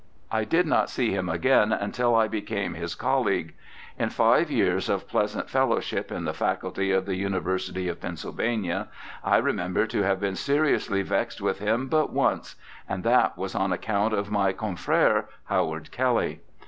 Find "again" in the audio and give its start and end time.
1.29-1.71